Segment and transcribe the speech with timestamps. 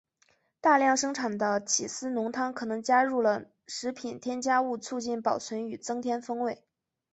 [0.61, 6.65] 大量生产的起司浓汤可能加入了食品添加物促进保存与增添风味。